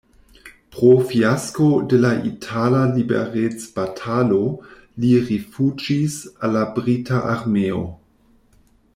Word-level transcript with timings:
Pro 0.75 0.87
fiasko 1.09 1.65
de 1.91 1.97
la 2.05 2.13
itala 2.29 2.79
liberecbatalo 2.95 4.39
li 5.03 5.11
rifuĝis 5.27 6.15
al 6.47 6.57
la 6.59 6.63
brita 6.79 7.21
armeo. 7.35 7.83